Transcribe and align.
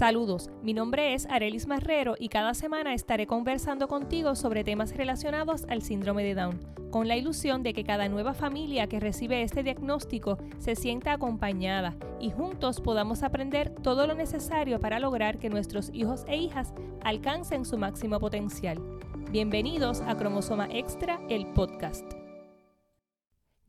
Saludos, 0.00 0.48
mi 0.62 0.72
nombre 0.72 1.12
es 1.12 1.26
Arelis 1.26 1.66
Marrero 1.66 2.14
y 2.18 2.30
cada 2.30 2.54
semana 2.54 2.94
estaré 2.94 3.26
conversando 3.26 3.86
contigo 3.86 4.34
sobre 4.34 4.64
temas 4.64 4.96
relacionados 4.96 5.66
al 5.68 5.82
síndrome 5.82 6.24
de 6.24 6.34
Down, 6.34 6.58
con 6.90 7.06
la 7.06 7.18
ilusión 7.18 7.62
de 7.62 7.74
que 7.74 7.84
cada 7.84 8.08
nueva 8.08 8.32
familia 8.32 8.86
que 8.86 8.98
recibe 8.98 9.42
este 9.42 9.62
diagnóstico 9.62 10.38
se 10.58 10.74
sienta 10.74 11.12
acompañada 11.12 11.96
y 12.18 12.30
juntos 12.30 12.80
podamos 12.80 13.22
aprender 13.22 13.74
todo 13.82 14.06
lo 14.06 14.14
necesario 14.14 14.80
para 14.80 15.00
lograr 15.00 15.38
que 15.38 15.50
nuestros 15.50 15.90
hijos 15.92 16.24
e 16.26 16.38
hijas 16.38 16.72
alcancen 17.02 17.66
su 17.66 17.76
máximo 17.76 18.18
potencial. 18.20 18.78
Bienvenidos 19.30 20.00
a 20.00 20.16
Cromosoma 20.16 20.66
Extra, 20.72 21.20
el 21.28 21.46
podcast. 21.48 22.19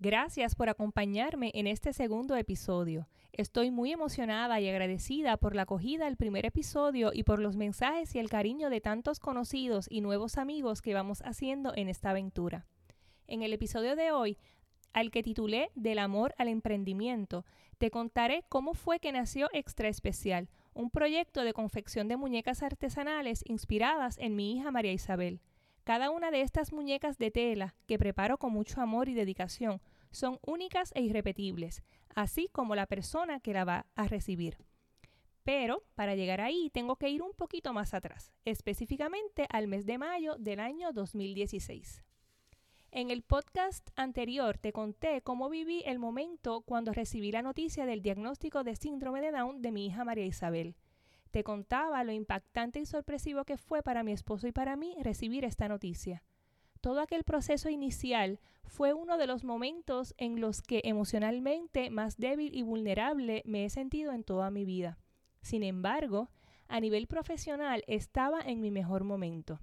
Gracias 0.04 0.56
por 0.56 0.68
acompañarme 0.68 1.52
en 1.54 1.68
este 1.68 1.94
segundo 1.94 2.36
episodio. 2.36 3.08
Estoy 3.34 3.70
muy 3.70 3.92
emocionada 3.92 4.60
y 4.60 4.68
agradecida 4.68 5.38
por 5.38 5.54
la 5.56 5.62
acogida 5.62 6.06
del 6.06 6.18
primer 6.18 6.44
episodio 6.48 7.12
y 7.14 7.22
por 7.22 7.38
los 7.38 7.56
mensajes 7.56 8.16
y 8.16 8.18
el 8.18 8.28
cariño 8.28 8.72
de 8.72 8.82
tantos 8.82 9.20
conocidos 9.20 9.86
y 9.92 10.02
nuevos 10.02 10.40
amigos 10.40 10.82
que 10.82 10.96
vamos 10.96 11.22
haciendo 11.22 11.74
en 11.76 11.88
esta 11.88 12.10
aventura. 12.10 12.66
En 13.28 13.44
el 13.44 13.54
episodio 13.54 13.96
de 13.96 14.12
hoy, 14.12 14.40
al 14.92 15.12
que 15.12 15.22
titulé 15.22 15.70
Del 15.76 16.00
amor 16.00 16.34
al 16.40 16.48
emprendimiento, 16.48 17.46
te 17.78 17.92
contaré 17.92 18.44
cómo 18.50 18.74
fue 18.74 19.00
que 19.00 19.12
nació 19.12 19.50
Extra 19.54 19.88
Especial, 19.88 20.50
un 20.74 20.90
proyecto 20.90 21.44
de 21.44 21.54
confección 21.54 22.08
de 22.08 22.18
muñecas 22.18 22.64
artesanales 22.64 23.44
inspiradas 23.46 24.18
en 24.18 24.36
mi 24.36 24.56
hija 24.56 24.72
María 24.72 24.94
Isabel. 24.94 25.42
Cada 25.84 26.10
una 26.10 26.32
de 26.32 26.42
estas 26.42 26.74
muñecas 26.74 27.18
de 27.18 27.32
tela, 27.32 27.76
que 27.88 27.98
preparo 27.98 28.38
con 28.38 28.52
mucho 28.54 28.82
amor 28.82 29.10
y 29.10 29.14
dedicación, 29.14 29.80
son 30.12 30.40
únicas 30.46 30.92
e 30.96 31.02
irrepetibles, 31.02 31.84
así 32.16 32.50
como 32.52 32.76
la 32.76 32.86
persona 32.86 33.40
que 33.40 33.54
la 33.54 33.66
va 33.66 33.86
a 33.96 34.08
recibir. 34.08 34.58
Pero 35.44 35.84
para 35.96 36.16
llegar 36.16 36.42
ahí 36.42 36.70
tengo 36.72 36.98
que 36.98 37.10
ir 37.10 37.22
un 37.22 37.34
poquito 37.34 37.74
más 37.74 37.94
atrás, 37.94 38.32
específicamente 38.46 39.48
al 39.50 39.68
mes 39.68 39.86
de 39.86 39.98
mayo 39.98 40.36
del 40.38 40.60
año 40.60 40.94
2016. 40.94 42.04
En 42.94 43.10
el 43.10 43.24
podcast 43.24 43.90
anterior 43.96 44.58
te 44.58 44.74
conté 44.74 45.22
cómo 45.22 45.50
viví 45.50 45.82
el 45.86 45.98
momento 45.98 46.62
cuando 46.62 46.92
recibí 46.92 47.32
la 47.32 47.42
noticia 47.42 47.86
del 47.86 48.02
diagnóstico 48.02 48.64
de 48.66 48.76
síndrome 48.76 49.22
de 49.22 49.32
Down 49.32 49.62
de 49.62 49.72
mi 49.72 49.88
hija 49.88 50.04
María 50.04 50.26
Isabel. 50.26 50.76
Te 51.32 51.46
contaba 51.46 52.04
lo 52.04 52.12
impactante 52.12 52.82
y 52.82 52.86
sorpresivo 52.86 53.46
que 53.46 53.56
fue 53.56 53.82
para 53.82 54.04
mi 54.04 54.12
esposo 54.12 54.46
y 54.46 54.52
para 54.52 54.76
mí 54.76 54.98
recibir 55.00 55.46
esta 55.46 55.70
noticia. 55.70 56.22
Todo 56.82 57.00
aquel 57.00 57.24
proceso 57.24 57.70
inicial 57.70 58.40
fue 58.66 58.94
uno 58.94 59.20
de 59.20 59.28
los 59.28 59.44
momentos 59.44 60.16
en 60.18 60.42
los 60.42 60.64
que 60.64 60.82
emocionalmente 60.84 61.92
más 61.92 62.18
débil 62.18 62.56
y 62.56 62.64
vulnerable 62.64 63.44
me 63.46 63.66
he 63.66 63.70
sentido 63.70 64.12
en 64.14 64.24
toda 64.24 64.50
mi 64.50 64.66
vida. 64.66 64.98
Sin 65.42 65.62
embargo, 65.62 66.32
a 66.68 66.80
nivel 66.80 67.06
profesional 67.06 67.84
estaba 67.86 68.42
en 68.42 68.62
mi 68.62 68.72
mejor 68.72 69.04
momento. 69.04 69.60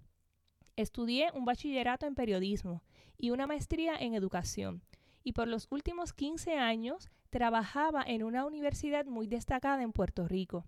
Estudié 0.76 1.32
un 1.34 1.44
bachillerato 1.44 2.06
en 2.06 2.14
periodismo 2.14 2.84
y 3.16 3.30
una 3.30 3.48
maestría 3.48 3.96
en 3.96 4.14
educación, 4.14 4.82
y 5.24 5.32
por 5.32 5.48
los 5.48 5.66
últimos 5.70 6.12
15 6.12 6.56
años 6.56 7.10
trabajaba 7.30 8.04
en 8.06 8.22
una 8.22 8.44
universidad 8.46 9.06
muy 9.06 9.26
destacada 9.26 9.82
en 9.82 9.92
Puerto 9.92 10.28
Rico. 10.28 10.66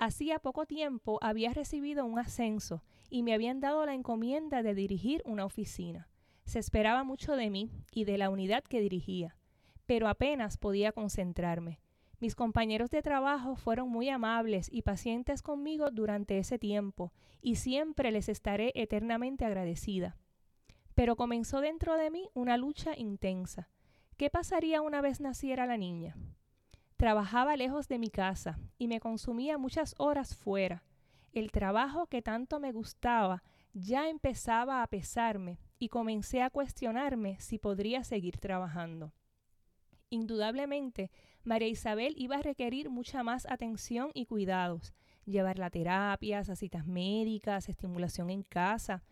Hacía 0.00 0.38
poco 0.38 0.64
tiempo 0.64 1.18
había 1.20 1.52
recibido 1.52 2.06
un 2.06 2.18
ascenso 2.18 2.82
y 3.10 3.22
me 3.22 3.34
habían 3.34 3.60
dado 3.60 3.84
la 3.84 3.92
encomienda 3.92 4.62
de 4.62 4.74
dirigir 4.74 5.20
una 5.26 5.44
oficina. 5.44 6.08
Se 6.46 6.58
esperaba 6.58 7.04
mucho 7.04 7.36
de 7.36 7.50
mí 7.50 7.70
y 7.92 8.04
de 8.04 8.16
la 8.16 8.30
unidad 8.30 8.64
que 8.64 8.80
dirigía, 8.80 9.36
pero 9.84 10.08
apenas 10.08 10.56
podía 10.56 10.92
concentrarme. 10.92 11.80
Mis 12.18 12.34
compañeros 12.34 12.88
de 12.88 13.02
trabajo 13.02 13.56
fueron 13.56 13.90
muy 13.90 14.08
amables 14.08 14.70
y 14.72 14.80
pacientes 14.80 15.42
conmigo 15.42 15.90
durante 15.90 16.38
ese 16.38 16.58
tiempo, 16.58 17.12
y 17.42 17.56
siempre 17.56 18.10
les 18.10 18.30
estaré 18.30 18.72
eternamente 18.76 19.44
agradecida. 19.44 20.16
Pero 20.94 21.14
comenzó 21.14 21.60
dentro 21.60 21.98
de 21.98 22.10
mí 22.10 22.30
una 22.32 22.56
lucha 22.56 22.96
intensa. 22.96 23.68
¿Qué 24.16 24.30
pasaría 24.30 24.80
una 24.80 25.02
vez 25.02 25.20
naciera 25.20 25.66
la 25.66 25.76
niña? 25.76 26.16
Trabajaba 27.00 27.56
lejos 27.56 27.88
de 27.88 27.98
mi 27.98 28.10
casa 28.10 28.58
y 28.76 28.86
me 28.86 29.00
consumía 29.00 29.56
muchas 29.56 29.94
horas 29.96 30.36
fuera. 30.36 30.84
El 31.32 31.50
trabajo 31.50 32.08
que 32.08 32.20
tanto 32.20 32.60
me 32.60 32.72
gustaba 32.72 33.42
ya 33.72 34.10
empezaba 34.10 34.82
a 34.82 34.86
pesarme 34.86 35.58
y 35.78 35.88
comencé 35.88 36.42
a 36.42 36.50
cuestionarme 36.50 37.40
si 37.40 37.56
podría 37.56 38.04
seguir 38.04 38.36
trabajando. 38.36 39.14
Indudablemente, 40.10 41.10
María 41.42 41.68
Isabel 41.68 42.12
iba 42.18 42.36
a 42.36 42.42
requerir 42.42 42.90
mucha 42.90 43.22
más 43.22 43.46
atención 43.48 44.10
y 44.12 44.26
cuidados, 44.26 44.92
llevarla 45.24 45.66
a 45.66 45.70
terapias, 45.70 46.50
a 46.50 46.54
citas 46.54 46.86
médicas, 46.86 47.70
estimulación 47.70 48.28
en 48.28 48.42
casa. 48.42 49.04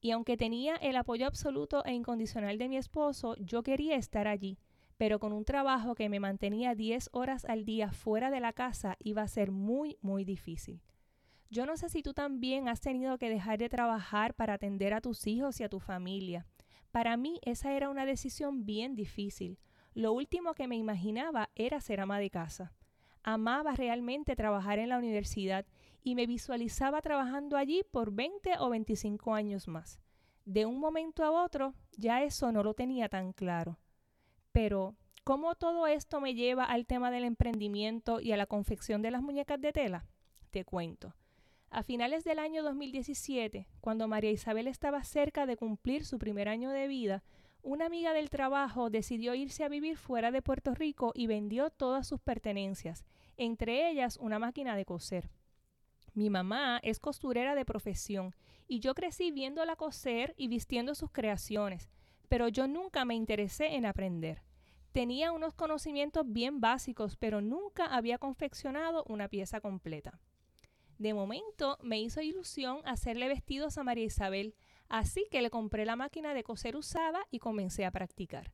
Y 0.00 0.12
aunque 0.12 0.38
tenía 0.38 0.76
el 0.76 0.96
apoyo 0.96 1.26
absoluto 1.26 1.84
e 1.84 1.92
incondicional 1.92 2.56
de 2.56 2.70
mi 2.70 2.78
esposo, 2.78 3.36
yo 3.36 3.62
quería 3.62 3.96
estar 3.96 4.28
allí, 4.28 4.58
pero 5.04 5.18
con 5.18 5.34
un 5.34 5.44
trabajo 5.44 5.94
que 5.94 6.08
me 6.08 6.18
mantenía 6.18 6.74
10 6.74 7.10
horas 7.12 7.44
al 7.44 7.66
día 7.66 7.92
fuera 7.92 8.30
de 8.30 8.40
la 8.40 8.54
casa 8.54 8.96
iba 9.00 9.20
a 9.20 9.28
ser 9.28 9.50
muy, 9.50 9.98
muy 10.00 10.24
difícil. 10.24 10.80
Yo 11.50 11.66
no 11.66 11.76
sé 11.76 11.90
si 11.90 12.02
tú 12.02 12.14
también 12.14 12.70
has 12.70 12.80
tenido 12.80 13.18
que 13.18 13.28
dejar 13.28 13.58
de 13.58 13.68
trabajar 13.68 14.32
para 14.32 14.54
atender 14.54 14.94
a 14.94 15.02
tus 15.02 15.26
hijos 15.26 15.60
y 15.60 15.62
a 15.62 15.68
tu 15.68 15.78
familia. 15.78 16.46
Para 16.90 17.18
mí 17.18 17.38
esa 17.42 17.74
era 17.74 17.90
una 17.90 18.06
decisión 18.06 18.64
bien 18.64 18.94
difícil. 18.94 19.58
Lo 19.92 20.14
último 20.14 20.54
que 20.54 20.68
me 20.68 20.76
imaginaba 20.76 21.50
era 21.54 21.82
ser 21.82 22.00
ama 22.00 22.18
de 22.18 22.30
casa. 22.30 22.72
Amaba 23.22 23.74
realmente 23.74 24.36
trabajar 24.36 24.78
en 24.78 24.88
la 24.88 24.96
universidad 24.96 25.66
y 26.02 26.14
me 26.14 26.26
visualizaba 26.26 27.02
trabajando 27.02 27.58
allí 27.58 27.82
por 27.90 28.10
20 28.10 28.52
o 28.58 28.70
25 28.70 29.34
años 29.34 29.68
más. 29.68 30.00
De 30.46 30.64
un 30.64 30.80
momento 30.80 31.24
a 31.24 31.44
otro 31.44 31.74
ya 31.92 32.22
eso 32.22 32.52
no 32.52 32.62
lo 32.62 32.72
tenía 32.72 33.10
tan 33.10 33.34
claro. 33.34 33.76
Pero, 34.54 34.94
¿cómo 35.24 35.56
todo 35.56 35.88
esto 35.88 36.20
me 36.20 36.34
lleva 36.34 36.62
al 36.62 36.86
tema 36.86 37.10
del 37.10 37.24
emprendimiento 37.24 38.20
y 38.20 38.30
a 38.30 38.36
la 38.36 38.46
confección 38.46 39.02
de 39.02 39.10
las 39.10 39.20
muñecas 39.20 39.60
de 39.60 39.72
tela? 39.72 40.06
Te 40.52 40.64
cuento. 40.64 41.12
A 41.70 41.82
finales 41.82 42.22
del 42.22 42.38
año 42.38 42.62
2017, 42.62 43.66
cuando 43.80 44.06
María 44.06 44.30
Isabel 44.30 44.68
estaba 44.68 45.02
cerca 45.02 45.44
de 45.46 45.56
cumplir 45.56 46.04
su 46.04 46.20
primer 46.20 46.48
año 46.48 46.70
de 46.70 46.86
vida, 46.86 47.24
una 47.62 47.86
amiga 47.86 48.12
del 48.12 48.30
trabajo 48.30 48.90
decidió 48.90 49.34
irse 49.34 49.64
a 49.64 49.68
vivir 49.68 49.96
fuera 49.96 50.30
de 50.30 50.40
Puerto 50.40 50.72
Rico 50.72 51.10
y 51.16 51.26
vendió 51.26 51.70
todas 51.70 52.06
sus 52.06 52.20
pertenencias, 52.20 53.04
entre 53.36 53.90
ellas 53.90 54.18
una 54.20 54.38
máquina 54.38 54.76
de 54.76 54.84
coser. 54.84 55.30
Mi 56.12 56.30
mamá 56.30 56.78
es 56.84 57.00
costurera 57.00 57.56
de 57.56 57.64
profesión 57.64 58.36
y 58.68 58.78
yo 58.78 58.94
crecí 58.94 59.32
viéndola 59.32 59.74
coser 59.74 60.32
y 60.36 60.46
vistiendo 60.46 60.94
sus 60.94 61.10
creaciones, 61.10 61.90
pero 62.28 62.48
yo 62.48 62.66
nunca 62.66 63.04
me 63.04 63.14
interesé 63.14 63.74
en 63.74 63.86
aprender. 63.86 64.42
Tenía 64.92 65.32
unos 65.32 65.54
conocimientos 65.54 66.24
bien 66.26 66.60
básicos, 66.60 67.16
pero 67.16 67.40
nunca 67.40 67.86
había 67.86 68.18
confeccionado 68.18 69.04
una 69.08 69.28
pieza 69.28 69.60
completa. 69.60 70.20
De 70.98 71.12
momento 71.12 71.78
me 71.82 72.00
hizo 72.00 72.22
ilusión 72.22 72.80
hacerle 72.84 73.26
vestidos 73.28 73.76
a 73.76 73.82
María 73.82 74.04
Isabel, 74.04 74.54
así 74.88 75.26
que 75.30 75.42
le 75.42 75.50
compré 75.50 75.84
la 75.84 75.96
máquina 75.96 76.34
de 76.34 76.44
coser 76.44 76.76
usada 76.76 77.26
y 77.30 77.40
comencé 77.40 77.84
a 77.84 77.90
practicar. 77.90 78.52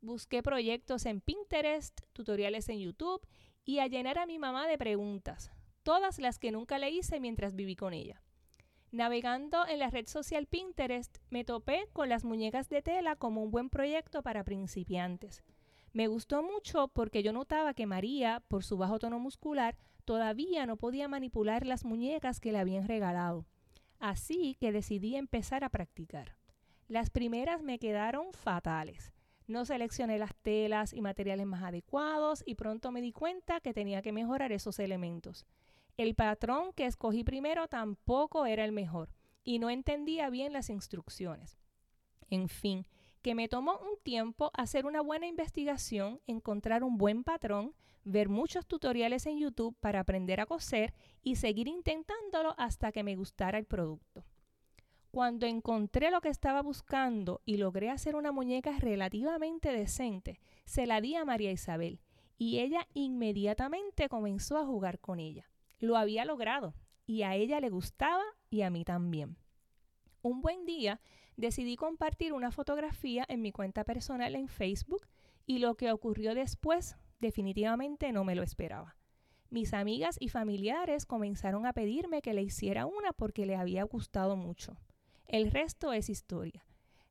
Busqué 0.00 0.42
proyectos 0.42 1.04
en 1.06 1.20
Pinterest, 1.20 2.00
tutoriales 2.12 2.68
en 2.68 2.78
YouTube 2.78 3.26
y 3.64 3.80
a 3.80 3.86
llenar 3.86 4.18
a 4.18 4.26
mi 4.26 4.38
mamá 4.38 4.66
de 4.68 4.78
preguntas, 4.78 5.50
todas 5.82 6.18
las 6.18 6.38
que 6.38 6.52
nunca 6.52 6.78
le 6.78 6.90
hice 6.90 7.20
mientras 7.20 7.54
viví 7.54 7.76
con 7.76 7.92
ella. 7.92 8.22
Navegando 8.92 9.68
en 9.68 9.78
la 9.78 9.88
red 9.88 10.08
social 10.08 10.46
Pinterest, 10.46 11.18
me 11.30 11.44
topé 11.44 11.88
con 11.92 12.08
las 12.08 12.24
muñecas 12.24 12.68
de 12.68 12.82
tela 12.82 13.14
como 13.14 13.40
un 13.42 13.52
buen 13.52 13.70
proyecto 13.70 14.22
para 14.22 14.42
principiantes. 14.42 15.44
Me 15.92 16.08
gustó 16.08 16.42
mucho 16.42 16.88
porque 16.88 17.22
yo 17.22 17.32
notaba 17.32 17.72
que 17.72 17.86
María, 17.86 18.42
por 18.48 18.64
su 18.64 18.76
bajo 18.76 18.98
tono 18.98 19.20
muscular, 19.20 19.76
todavía 20.04 20.66
no 20.66 20.76
podía 20.76 21.06
manipular 21.06 21.66
las 21.66 21.84
muñecas 21.84 22.40
que 22.40 22.50
le 22.50 22.58
habían 22.58 22.88
regalado. 22.88 23.46
Así 24.00 24.56
que 24.58 24.72
decidí 24.72 25.14
empezar 25.14 25.62
a 25.62 25.68
practicar. 25.68 26.34
Las 26.88 27.10
primeras 27.10 27.62
me 27.62 27.78
quedaron 27.78 28.32
fatales. 28.32 29.12
No 29.46 29.64
seleccioné 29.64 30.18
las 30.18 30.34
telas 30.34 30.92
y 30.92 31.00
materiales 31.00 31.46
más 31.46 31.62
adecuados 31.62 32.42
y 32.44 32.56
pronto 32.56 32.90
me 32.90 33.00
di 33.00 33.12
cuenta 33.12 33.60
que 33.60 33.72
tenía 33.72 34.02
que 34.02 34.12
mejorar 34.12 34.50
esos 34.50 34.80
elementos. 34.80 35.46
El 36.00 36.14
patrón 36.14 36.72
que 36.72 36.86
escogí 36.86 37.24
primero 37.24 37.68
tampoco 37.68 38.46
era 38.46 38.64
el 38.64 38.72
mejor 38.72 39.10
y 39.44 39.58
no 39.58 39.68
entendía 39.68 40.30
bien 40.30 40.54
las 40.54 40.70
instrucciones. 40.70 41.58
En 42.30 42.48
fin, 42.48 42.86
que 43.20 43.34
me 43.34 43.48
tomó 43.48 43.72
un 43.72 44.02
tiempo 44.02 44.50
hacer 44.54 44.86
una 44.86 45.02
buena 45.02 45.26
investigación, 45.26 46.22
encontrar 46.26 46.84
un 46.84 46.96
buen 46.96 47.22
patrón, 47.22 47.74
ver 48.02 48.30
muchos 48.30 48.66
tutoriales 48.66 49.26
en 49.26 49.40
YouTube 49.40 49.76
para 49.78 50.00
aprender 50.00 50.40
a 50.40 50.46
coser 50.46 50.94
y 51.22 51.36
seguir 51.36 51.68
intentándolo 51.68 52.54
hasta 52.56 52.92
que 52.92 53.02
me 53.02 53.14
gustara 53.14 53.58
el 53.58 53.66
producto. 53.66 54.24
Cuando 55.10 55.44
encontré 55.44 56.10
lo 56.10 56.22
que 56.22 56.30
estaba 56.30 56.62
buscando 56.62 57.42
y 57.44 57.58
logré 57.58 57.90
hacer 57.90 58.16
una 58.16 58.32
muñeca 58.32 58.72
relativamente 58.78 59.70
decente, 59.70 60.40
se 60.64 60.86
la 60.86 61.02
di 61.02 61.14
a 61.16 61.26
María 61.26 61.52
Isabel 61.52 62.00
y 62.38 62.60
ella 62.60 62.88
inmediatamente 62.94 64.08
comenzó 64.08 64.56
a 64.56 64.64
jugar 64.64 64.98
con 64.98 65.20
ella. 65.20 65.50
Lo 65.80 65.96
había 65.96 66.24
logrado 66.24 66.74
y 67.06 67.22
a 67.22 67.34
ella 67.34 67.58
le 67.58 67.70
gustaba 67.70 68.22
y 68.50 68.62
a 68.62 68.70
mí 68.70 68.84
también. 68.84 69.36
Un 70.22 70.42
buen 70.42 70.66
día 70.66 71.00
decidí 71.36 71.76
compartir 71.76 72.32
una 72.32 72.52
fotografía 72.52 73.24
en 73.28 73.42
mi 73.42 73.50
cuenta 73.50 73.84
personal 73.84 74.36
en 74.36 74.48
Facebook 74.48 75.06
y 75.46 75.58
lo 75.58 75.74
que 75.74 75.90
ocurrió 75.90 76.34
después 76.34 76.96
definitivamente 77.18 78.12
no 78.12 78.24
me 78.24 78.34
lo 78.34 78.42
esperaba. 78.42 78.96
Mis 79.48 79.74
amigas 79.74 80.16
y 80.20 80.28
familiares 80.28 81.06
comenzaron 81.06 81.66
a 81.66 81.72
pedirme 81.72 82.22
que 82.22 82.34
le 82.34 82.42
hiciera 82.42 82.86
una 82.86 83.12
porque 83.12 83.46
le 83.46 83.56
había 83.56 83.82
gustado 83.82 84.36
mucho. 84.36 84.76
El 85.26 85.50
resto 85.50 85.92
es 85.92 86.08
historia. 86.08 86.64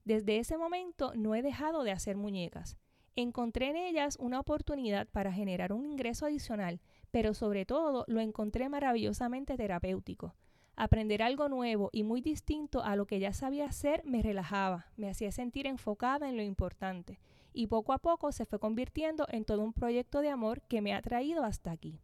Desde 0.05 0.37
ese 0.37 0.57
momento 0.57 1.11
no 1.15 1.35
he 1.35 1.41
dejado 1.41 1.83
de 1.83 1.91
hacer 1.91 2.15
muñecas. 2.15 2.77
Encontré 3.15 3.69
en 3.69 3.75
ellas 3.75 4.15
una 4.19 4.39
oportunidad 4.39 5.07
para 5.09 5.33
generar 5.33 5.73
un 5.73 5.85
ingreso 5.85 6.25
adicional, 6.25 6.79
pero 7.11 7.33
sobre 7.33 7.65
todo 7.65 8.05
lo 8.07 8.19
encontré 8.19 8.69
maravillosamente 8.69 9.57
terapéutico. 9.57 10.35
Aprender 10.75 11.21
algo 11.21 11.49
nuevo 11.49 11.89
y 11.91 12.03
muy 12.03 12.21
distinto 12.21 12.83
a 12.83 12.95
lo 12.95 13.05
que 13.05 13.19
ya 13.19 13.33
sabía 13.33 13.65
hacer 13.65 14.01
me 14.05 14.21
relajaba, 14.21 14.87
me 14.95 15.09
hacía 15.09 15.31
sentir 15.31 15.67
enfocada 15.67 16.29
en 16.29 16.37
lo 16.37 16.43
importante, 16.43 17.19
y 17.51 17.67
poco 17.67 17.93
a 17.93 17.97
poco 17.97 18.31
se 18.31 18.45
fue 18.45 18.59
convirtiendo 18.59 19.25
en 19.29 19.43
todo 19.43 19.63
un 19.63 19.73
proyecto 19.73 20.21
de 20.21 20.29
amor 20.29 20.61
que 20.61 20.81
me 20.81 20.93
ha 20.93 21.01
traído 21.01 21.43
hasta 21.43 21.71
aquí. 21.71 21.99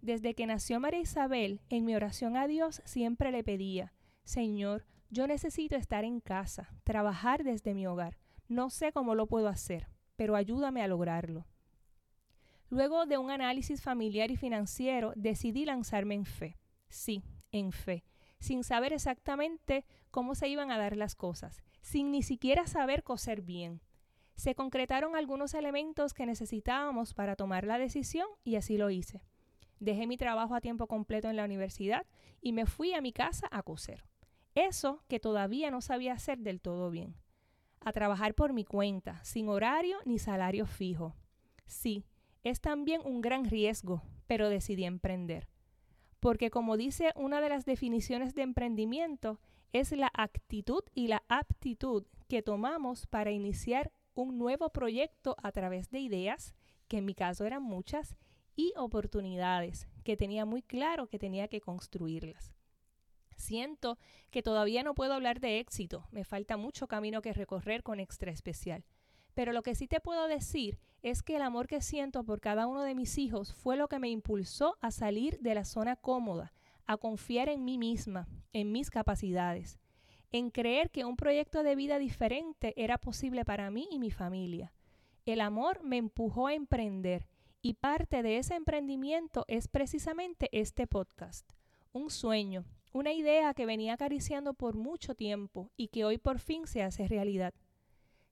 Desde 0.00 0.34
que 0.34 0.46
nació 0.46 0.78
María 0.78 1.00
Isabel, 1.00 1.60
en 1.70 1.84
mi 1.84 1.96
oración 1.96 2.36
a 2.36 2.46
Dios 2.46 2.82
siempre 2.84 3.32
le 3.32 3.42
pedía, 3.42 3.92
Señor, 4.22 4.84
yo 5.10 5.26
necesito 5.26 5.74
estar 5.74 6.04
en 6.04 6.20
casa, 6.20 6.68
trabajar 6.84 7.42
desde 7.42 7.74
mi 7.74 7.86
hogar. 7.86 8.18
No 8.46 8.70
sé 8.70 8.92
cómo 8.92 9.14
lo 9.14 9.26
puedo 9.26 9.48
hacer, 9.48 9.88
pero 10.16 10.36
ayúdame 10.36 10.82
a 10.82 10.88
lograrlo. 10.88 11.46
Luego 12.70 13.06
de 13.06 13.18
un 13.18 13.30
análisis 13.30 13.82
familiar 13.82 14.30
y 14.30 14.36
financiero, 14.36 15.12
decidí 15.16 15.64
lanzarme 15.64 16.14
en 16.14 16.24
fe. 16.24 16.56
Sí, 16.88 17.22
en 17.50 17.72
fe, 17.72 18.04
sin 18.38 18.62
saber 18.62 18.92
exactamente 18.92 19.84
cómo 20.10 20.34
se 20.34 20.48
iban 20.48 20.70
a 20.70 20.78
dar 20.78 20.96
las 20.96 21.14
cosas, 21.14 21.62
sin 21.80 22.10
ni 22.10 22.22
siquiera 22.22 22.66
saber 22.66 23.02
coser 23.02 23.42
bien. 23.42 23.80
Se 24.34 24.54
concretaron 24.54 25.16
algunos 25.16 25.54
elementos 25.54 26.14
que 26.14 26.26
necesitábamos 26.26 27.14
para 27.14 27.36
tomar 27.36 27.64
la 27.64 27.78
decisión 27.78 28.28
y 28.44 28.56
así 28.56 28.76
lo 28.76 28.90
hice. 28.90 29.22
Dejé 29.80 30.06
mi 30.06 30.16
trabajo 30.16 30.54
a 30.54 30.60
tiempo 30.60 30.86
completo 30.86 31.28
en 31.28 31.36
la 31.36 31.44
universidad 31.44 32.06
y 32.40 32.52
me 32.52 32.66
fui 32.66 32.94
a 32.94 33.00
mi 33.00 33.12
casa 33.12 33.48
a 33.50 33.62
coser. 33.62 34.04
Eso 34.54 35.02
que 35.08 35.20
todavía 35.20 35.70
no 35.70 35.80
sabía 35.80 36.12
hacer 36.12 36.38
del 36.38 36.60
todo 36.60 36.90
bien. 36.90 37.16
A 37.80 37.92
trabajar 37.92 38.34
por 38.34 38.52
mi 38.52 38.64
cuenta, 38.64 39.22
sin 39.24 39.48
horario 39.48 39.98
ni 40.04 40.18
salario 40.18 40.66
fijo. 40.66 41.14
Sí, 41.66 42.04
es 42.48 42.60
también 42.60 43.00
un 43.04 43.20
gran 43.20 43.44
riesgo, 43.44 44.02
pero 44.26 44.48
decidí 44.48 44.84
emprender. 44.84 45.48
Porque 46.20 46.50
como 46.50 46.76
dice 46.76 47.12
una 47.14 47.40
de 47.40 47.48
las 47.48 47.64
definiciones 47.64 48.34
de 48.34 48.42
emprendimiento, 48.42 49.40
es 49.72 49.92
la 49.92 50.10
actitud 50.14 50.82
y 50.94 51.08
la 51.08 51.22
aptitud 51.28 52.06
que 52.26 52.42
tomamos 52.42 53.06
para 53.06 53.30
iniciar 53.30 53.92
un 54.14 54.38
nuevo 54.38 54.70
proyecto 54.70 55.36
a 55.42 55.52
través 55.52 55.90
de 55.90 56.00
ideas, 56.00 56.54
que 56.88 56.98
en 56.98 57.04
mi 57.04 57.14
caso 57.14 57.44
eran 57.44 57.62
muchas, 57.62 58.16
y 58.56 58.72
oportunidades 58.76 59.86
que 60.02 60.16
tenía 60.16 60.44
muy 60.44 60.62
claro 60.62 61.06
que 61.06 61.18
tenía 61.18 61.46
que 61.46 61.60
construirlas. 61.60 62.52
Siento 63.36 63.98
que 64.32 64.42
todavía 64.42 64.82
no 64.82 64.94
puedo 64.94 65.12
hablar 65.12 65.38
de 65.38 65.60
éxito, 65.60 66.08
me 66.10 66.24
falta 66.24 66.56
mucho 66.56 66.88
camino 66.88 67.22
que 67.22 67.32
recorrer 67.32 67.84
con 67.84 68.00
Extra 68.00 68.32
Especial. 68.32 68.84
Pero 69.38 69.52
lo 69.52 69.62
que 69.62 69.76
sí 69.76 69.86
te 69.86 70.00
puedo 70.00 70.26
decir 70.26 70.80
es 71.00 71.22
que 71.22 71.36
el 71.36 71.42
amor 71.42 71.68
que 71.68 71.80
siento 71.80 72.24
por 72.24 72.40
cada 72.40 72.66
uno 72.66 72.82
de 72.82 72.96
mis 72.96 73.18
hijos 73.18 73.54
fue 73.54 73.76
lo 73.76 73.86
que 73.86 74.00
me 74.00 74.08
impulsó 74.08 74.76
a 74.80 74.90
salir 74.90 75.38
de 75.38 75.54
la 75.54 75.64
zona 75.64 75.94
cómoda, 75.94 76.52
a 76.86 76.96
confiar 76.96 77.48
en 77.48 77.64
mí 77.64 77.78
misma, 77.78 78.26
en 78.52 78.72
mis 78.72 78.90
capacidades, 78.90 79.78
en 80.32 80.50
creer 80.50 80.90
que 80.90 81.04
un 81.04 81.14
proyecto 81.14 81.62
de 81.62 81.76
vida 81.76 82.00
diferente 82.00 82.74
era 82.76 82.98
posible 82.98 83.44
para 83.44 83.70
mí 83.70 83.86
y 83.92 84.00
mi 84.00 84.10
familia. 84.10 84.72
El 85.24 85.40
amor 85.40 85.84
me 85.84 85.98
empujó 85.98 86.48
a 86.48 86.54
emprender 86.54 87.28
y 87.62 87.74
parte 87.74 88.24
de 88.24 88.38
ese 88.38 88.56
emprendimiento 88.56 89.44
es 89.46 89.68
precisamente 89.68 90.48
este 90.50 90.88
podcast. 90.88 91.48
Un 91.92 92.10
sueño, 92.10 92.64
una 92.92 93.12
idea 93.12 93.54
que 93.54 93.66
venía 93.66 93.92
acariciando 93.92 94.54
por 94.54 94.74
mucho 94.74 95.14
tiempo 95.14 95.70
y 95.76 95.86
que 95.86 96.04
hoy 96.04 96.18
por 96.18 96.40
fin 96.40 96.66
se 96.66 96.82
hace 96.82 97.06
realidad. 97.06 97.54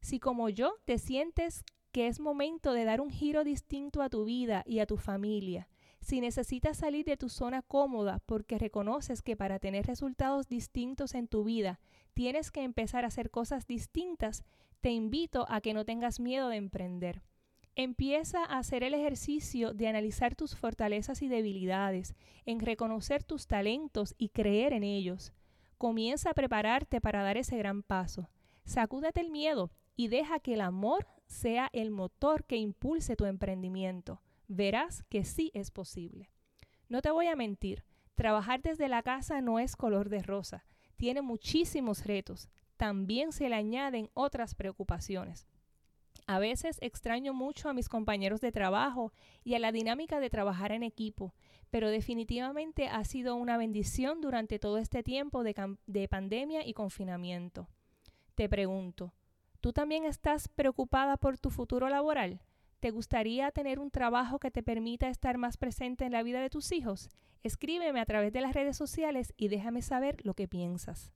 Si 0.06 0.20
como 0.20 0.49
yo 0.49 0.76
te 0.85 0.99
sientes 0.99 1.64
que 1.91 2.06
es 2.06 2.20
momento 2.20 2.73
de 2.73 2.85
dar 2.85 3.00
un 3.00 3.11
giro 3.11 3.43
distinto 3.43 4.03
a 4.03 4.08
tu 4.08 4.25
vida 4.25 4.62
y 4.64 4.79
a 4.79 4.87
tu 4.87 4.99
familia, 4.99 5.67
si 6.00 6.20
necesitas 6.20 6.76
salir 6.76 7.05
de 7.05 7.17
tu 7.17 7.29
zona 7.29 7.61
cómoda 7.62 8.20
porque 8.25 8.56
reconoces 8.56 9.20
que 9.20 9.35
para 9.37 9.58
tener 9.58 9.85
resultados 9.85 10.47
distintos 10.47 11.17
en 11.17 11.26
tu 11.26 11.43
vida 11.43 11.81
tienes 12.14 12.53
que 12.53 12.62
empezar 12.62 13.03
a 13.03 13.08
hacer 13.08 13.32
cosas 13.32 13.67
distintas, 13.67 14.44
te 14.81 14.91
invito 14.91 15.44
a 15.49 15.61
que 15.61 15.75
no 15.75 15.85
tengas 15.85 16.20
miedo 16.20 16.50
de 16.50 16.58
emprender. 16.58 17.25
Empieza 17.75 18.44
a 18.44 18.58
hacer 18.58 18.85
el 18.85 18.94
ejercicio 18.94 19.75
de 19.75 19.88
analizar 19.88 20.37
tus 20.37 20.55
fortalezas 20.55 21.20
y 21.20 21.26
debilidades, 21.26 22.14
en 22.44 22.61
reconocer 22.61 23.25
tus 23.25 23.49
talentos 23.49 24.14
y 24.19 24.29
creer 24.29 24.73
en 24.73 24.85
ellos. 24.85 25.32
Comienza 25.79 26.31
a 26.31 26.35
prepararte 26.35 27.00
para 27.00 27.25
dar 27.25 27.37
ese 27.37 27.58
gran 27.58 27.82
paso. 27.82 28.31
Sacúdete 28.64 29.20
el 29.20 29.32
miedo 29.32 29.73
y 29.96 30.08
deja 30.08 30.38
que 30.40 30.54
el 30.54 30.60
amor 30.60 31.06
sea 31.26 31.69
el 31.72 31.90
motor 31.90 32.44
que 32.44 32.56
impulse 32.56 33.16
tu 33.16 33.25
emprendimiento. 33.25 34.20
Verás 34.46 35.02
que 35.04 35.25
sí 35.25 35.50
es 35.54 35.70
posible. 35.70 36.31
No 36.88 37.02
te 37.02 37.10
voy 37.10 37.26
a 37.26 37.37
mentir, 37.37 37.84
trabajar 38.14 38.62
desde 38.62 38.88
la 38.88 39.02
casa 39.02 39.40
no 39.40 39.58
es 39.58 39.75
color 39.75 40.08
de 40.08 40.22
rosa. 40.22 40.64
Tiene 40.96 41.22
muchísimos 41.22 42.04
retos. 42.06 42.48
También 42.76 43.32
se 43.32 43.48
le 43.48 43.54
añaden 43.54 44.10
otras 44.14 44.54
preocupaciones. 44.54 45.46
A 46.26 46.38
veces 46.40 46.78
extraño 46.81 47.32
mucho 47.34 47.69
a 47.69 47.72
mis 47.72 47.88
compañeros 47.88 48.40
de 48.40 48.50
trabajo 48.50 49.12
y 49.44 49.54
a 49.54 49.60
la 49.60 49.70
dinámica 49.70 50.19
de 50.19 50.28
trabajar 50.28 50.72
en 50.72 50.82
equipo, 50.82 51.34
pero 51.70 51.88
definitivamente 51.88 52.88
ha 52.88 53.04
sido 53.04 53.37
una 53.37 53.56
bendición 53.56 54.20
durante 54.20 54.58
todo 54.58 54.78
este 54.78 55.02
tiempo 55.04 55.44
de, 55.44 56.08
pandemia 56.08 56.66
y 56.66 56.72
confinamiento. 56.72 57.69
Te 58.34 58.48
pregunto, 58.48 59.12
¿tú 59.61 59.73
también 59.73 60.05
estás 60.05 60.49
preocupada 60.49 61.17
por 61.17 61.38
tu 61.38 61.50
futuro 61.50 61.88
laboral? 61.88 62.41
¿Te 62.81 62.91
gustaría 62.91 63.50
tener 63.50 63.79
un 63.79 63.91
trabajo 63.91 64.38
que 64.38 64.50
te 64.50 64.63
permita 64.63 65.08
estar 65.08 65.39
más 65.39 65.56
presente 65.56 66.05
en 66.05 66.13
la 66.13 66.22
vida 66.22 66.41
de 66.41 66.51
tus 66.51 66.72
hijos? 66.72 67.08
Escríbeme 67.43 68.01
a 68.01 68.06
través 68.06 68.32
de 68.32 68.41
las 68.41 68.55
redes 68.55 68.77
sociales 68.77 69.32
y 69.36 69.48
déjame 69.48 69.82
saber 69.82 70.25
lo 70.25 70.34
que 70.34 70.48
piensas. 70.48 71.13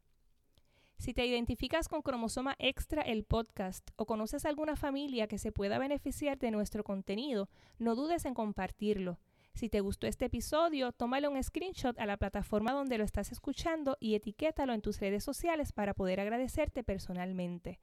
Si 1.01 1.15
te 1.15 1.25
identificas 1.25 1.89
con 1.89 2.03
Cromosoma 2.03 2.57
Extra, 2.59 3.01
el 3.01 3.25
podcast, 3.25 3.91
o 3.97 4.05
conoces 4.05 4.45
alguna 4.45 4.77
familia 4.77 5.29
que 5.29 5.39
se 5.39 5.51
pueda 5.51 5.79
beneficiar 5.79 6.39
de 6.39 6.51
nuestro 6.51 6.85
contenido, 6.85 7.49
no 7.79 7.95
dudes 7.95 8.27
en 8.27 8.35
compartirlo. 8.35 9.19
Si 9.55 9.69
te 9.69 9.81
gustó 9.81 10.07
este 10.07 10.27
episodio, 10.27 10.93
tómale 10.93 11.29
un 11.29 11.43
screenshot 11.43 11.99
a 11.99 12.07
la 12.07 12.17
plataforma 12.17 12.73
donde 12.73 12.99
lo 12.99 13.05
estás 13.05 13.33
escuchando 13.33 13.97
y 13.99 14.15
etiquétalo 14.15 14.75
en 14.75 14.83
tus 14.83 15.01
redes 15.01 15.25
sociales 15.25 15.73
para 15.73 15.95
poder 15.95 16.21
agradecerte 16.21 16.85
personalmente. 16.85 17.81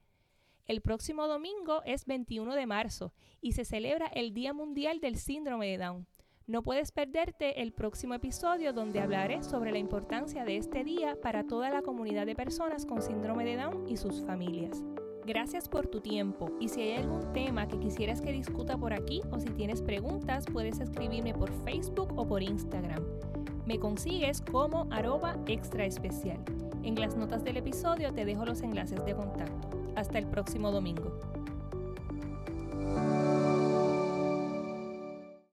El 0.68 0.82
próximo 0.82 1.26
domingo 1.26 1.80
es 1.86 2.04
21 2.04 2.54
de 2.54 2.66
marzo 2.66 3.14
y 3.40 3.52
se 3.52 3.64
celebra 3.64 4.06
el 4.08 4.34
Día 4.34 4.52
Mundial 4.52 5.00
del 5.00 5.16
Síndrome 5.16 5.66
de 5.66 5.78
Down. 5.78 6.06
No 6.46 6.62
puedes 6.62 6.92
perderte 6.92 7.62
el 7.62 7.72
próximo 7.72 8.12
episodio 8.12 8.74
donde 8.74 9.00
hablaré 9.00 9.42
sobre 9.42 9.72
la 9.72 9.78
importancia 9.78 10.44
de 10.44 10.58
este 10.58 10.84
día 10.84 11.18
para 11.22 11.46
toda 11.46 11.70
la 11.70 11.80
comunidad 11.80 12.26
de 12.26 12.36
personas 12.36 12.84
con 12.84 13.00
síndrome 13.00 13.46
de 13.46 13.56
Down 13.56 13.88
y 13.88 13.96
sus 13.96 14.22
familias. 14.26 14.84
Gracias 15.24 15.70
por 15.70 15.86
tu 15.86 16.02
tiempo 16.02 16.50
y 16.60 16.68
si 16.68 16.82
hay 16.82 16.96
algún 16.96 17.32
tema 17.32 17.66
que 17.66 17.80
quisieras 17.80 18.20
que 18.20 18.32
discuta 18.32 18.76
por 18.76 18.92
aquí 18.92 19.22
o 19.30 19.40
si 19.40 19.48
tienes 19.48 19.80
preguntas 19.80 20.44
puedes 20.52 20.80
escribirme 20.80 21.32
por 21.32 21.50
Facebook 21.64 22.12
o 22.14 22.28
por 22.28 22.42
Instagram. 22.42 23.02
Me 23.64 23.78
consigues 23.78 24.42
como 24.42 24.86
arroba 24.90 25.38
extra 25.46 25.86
especial. 25.86 26.44
En 26.82 26.98
las 27.00 27.16
notas 27.16 27.44
del 27.44 27.56
episodio 27.56 28.12
te 28.12 28.24
dejo 28.24 28.44
los 28.44 28.62
enlaces 28.62 29.04
de 29.04 29.14
contacto. 29.14 29.68
Hasta 29.96 30.18
el 30.18 30.26
próximo 30.26 30.70
domingo. 30.70 31.12